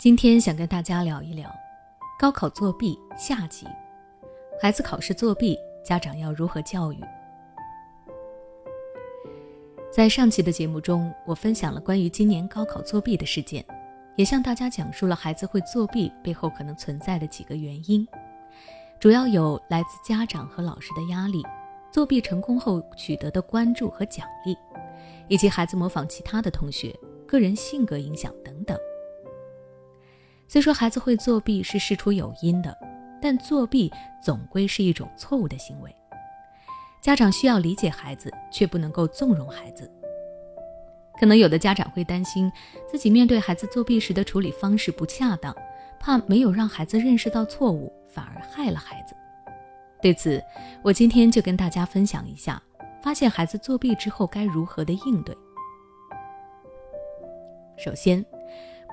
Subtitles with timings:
[0.00, 1.54] 今天想跟大家聊一聊
[2.18, 3.66] 高考作弊下集，
[4.58, 6.98] 孩子考试作弊，家长要如何教育？
[9.92, 13.62] 在上期的节目中，我分享了关于今年高考作弊的事件，
[14.16, 18.08] 也向大家讲述了孩子会作弊背后可能存在的几个原因，
[18.98, 21.44] 主要有来自家长和老师的压力，
[21.92, 24.56] 作弊成功后取得的关注和奖励，
[25.28, 28.59] 以及孩子模仿其他的同学、个人性格影响等。
[30.52, 32.76] 虽说孩子会作弊是事出有因的，
[33.22, 33.88] 但作弊
[34.20, 35.94] 总归是一种错误的行为。
[37.00, 39.88] 家长需要理解孩子，却不能够纵容孩子。
[41.20, 42.50] 可能有的家长会担心
[42.90, 45.54] 自己面对孩子作弊时的处理方式不恰当，
[46.00, 49.14] 怕没有让孩子认识到错误，反而害了孩子。
[50.02, 50.42] 对此，
[50.82, 52.60] 我今天就跟大家分享一下，
[53.00, 55.32] 发现孩子作弊之后该如何的应对。
[57.78, 58.26] 首先，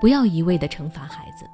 [0.00, 1.46] 不要一味的惩罚孩子。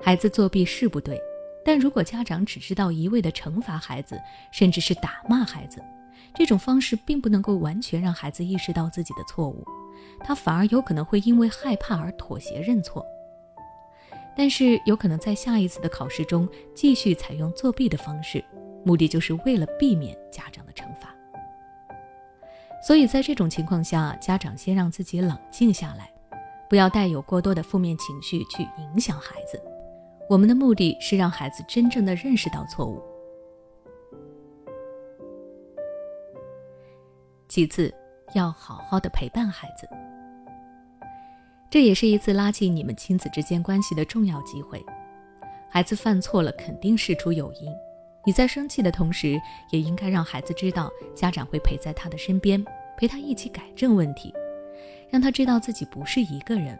[0.00, 1.20] 孩子作弊是不对，
[1.64, 4.20] 但如果家长只知道一味的惩罚孩子，
[4.52, 5.82] 甚至是打骂孩子，
[6.34, 9.64] 这种方式并不能够完全让孩子意识到自己的错误，
[10.20, 13.04] 他反而有可能会因为害怕而妥协认错。
[14.36, 18.44] 但是有可能在下一次的考试中继续采用作弊的方式，
[18.84, 21.12] 目的就是为了避免家长的惩罚。
[22.86, 26.10] 所以在这种情况下，家长先让自己冷静下来。
[26.68, 29.60] 不要带有过多的负面情绪去影响孩子。
[30.28, 33.00] 我们的目的是让孩子真正的认识到错误。
[37.48, 37.94] 其次，
[38.34, 39.88] 要好好的陪伴孩子。
[41.70, 44.84] 这也是一次拉近你们亲子之间关系的重要机会。
[45.70, 47.70] 孩子犯错了，肯定事出有因。
[48.24, 52.64] 你在生气的同时，也应该让孩子知道，家长会陪在他的身边，
[52.96, 54.34] 陪他一起改正问题。
[55.10, 56.78] 让他知道自己不是一个人，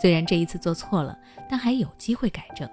[0.00, 2.68] 虽然这一次做错了，但还有机会改正。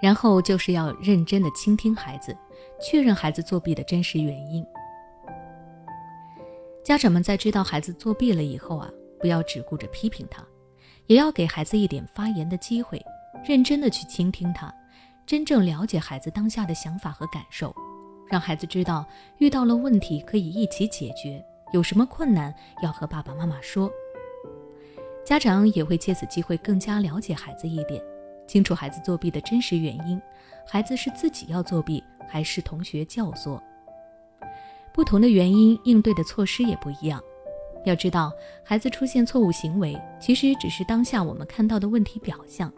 [0.00, 2.36] 然后就是要认真的倾听孩子，
[2.80, 4.66] 确认孩子作弊的真实原因。
[6.84, 8.90] 家长们在知道孩子作弊了以后啊，
[9.20, 10.44] 不要只顾着批评他，
[11.06, 13.00] 也要给孩子一点发言的机会，
[13.44, 14.74] 认真的去倾听他，
[15.24, 17.72] 真正了解孩子当下的想法和感受，
[18.28, 19.06] 让孩子知道
[19.38, 21.40] 遇到了问题可以一起解决。
[21.72, 23.90] 有什么困难要和爸爸妈妈说，
[25.24, 28.02] 家长也会借此机会更加了解孩子一点，
[28.46, 30.20] 清楚孩子作弊的真实原因，
[30.66, 33.60] 孩子是自己要作弊还是同学教唆？
[34.92, 37.18] 不同的原因应对的措施也不一样。
[37.84, 38.30] 要知道，
[38.62, 42.70] 孩子出现错误行为，其实只是当下我们看到的问题表象，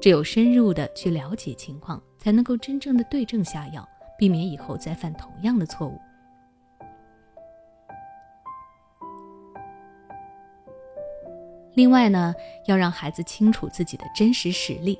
[0.00, 3.86] 只有深入的去了解情况，才能够真正的对症下药，
[4.16, 6.00] 避免以后再犯同样的错误。
[11.74, 12.34] 另外呢，
[12.66, 14.98] 要让孩子清楚自己的真实实力。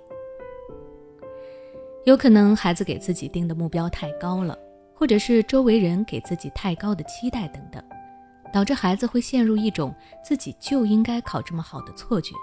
[2.04, 4.58] 有可能孩子给自己定的目标太高了，
[4.94, 7.82] 或者是周围人给自己太高的期待等等，
[8.52, 9.94] 导致孩子会陷入一种
[10.24, 12.34] 自己就应该考这么好的错觉。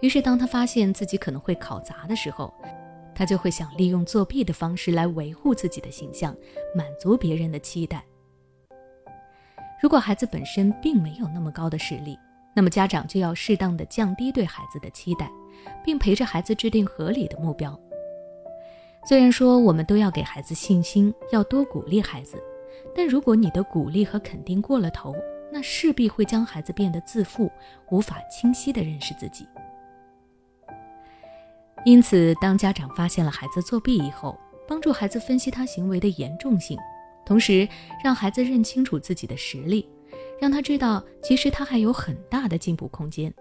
[0.00, 2.52] 于是，当他发现自己可能会考砸的时候，
[3.14, 6.36] 他就会想利用作弊的方式来维护自己的形象，
[6.74, 8.04] 满足别人的期待。
[9.80, 12.18] 如果孩子本身并没有那么高的实力，
[12.54, 15.30] 那么家长就要适当的降低对孩子的期待，
[15.84, 17.78] 并陪着孩子制定合理的目标。
[19.06, 22.42] 虽然说我们都要给孩子信心，要多鼓励孩子，
[22.94, 25.14] 但如果你的鼓励和肯定过了头，
[25.52, 27.50] 那势必会将孩子变得自负，
[27.90, 29.46] 无法清晰的认识自己。
[31.84, 36.78] 因此，当家长发现了孩子作弊以后，帮助孩子分析他行为的严重性，
[37.26, 37.68] 同时
[38.02, 39.86] 让孩子认清楚自己的实力。
[40.44, 43.32] 让他知道，其实他还有很大的进步空间。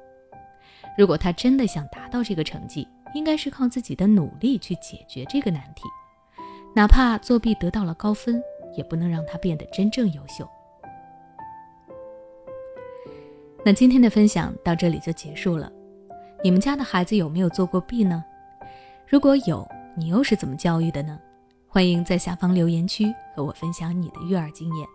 [0.98, 5.84] 如果他真的想达到这个成绩，应该是靠自己的努力去解决这个难题。
[6.74, 8.42] 哪怕作弊得到了高分，
[8.78, 10.48] 也不能让他变得真正优秀。
[13.66, 15.70] 那今天的分享到这里就结束了。
[16.42, 18.24] 你们家的孩子有没有做过弊呢？
[19.06, 21.20] 如果有，你又是怎么教育的呢？
[21.68, 24.88] 欢迎在下方留言区和我分享你的育儿经验。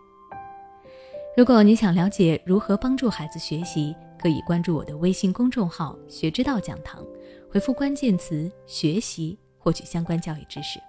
[1.39, 7.01] 如果你想了解如何帮助孩子学习，可以关注我的微信公众号“学之道讲堂”，
[7.49, 10.81] 回复关键词“学习”获取相关教育知识。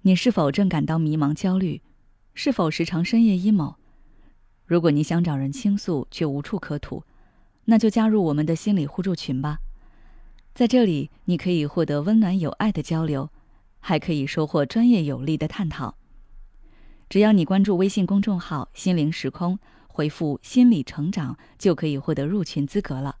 [0.00, 1.82] 你是否正感到迷茫、焦虑？
[2.32, 3.74] 是否时常深夜 emo？
[4.64, 7.04] 如果你想找人倾诉却无处可吐，
[7.66, 9.58] 那就加入我们的心理互助群吧。
[10.54, 13.28] 在这里，你可以获得温暖有爱的交流，
[13.78, 15.96] 还可以收获专业有力的探讨。
[17.12, 19.58] 只要你关注微信公众号“心灵时空”。
[19.86, 23.16] 回复“心理成长”就可以获得入群资格了。